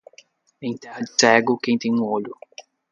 Em 0.61 0.75
terra 0.75 0.99
de 1.01 1.11
cego, 1.19 1.59
quem 1.61 1.77
tem 1.77 1.93
um 1.93 2.03
olho 2.03 2.35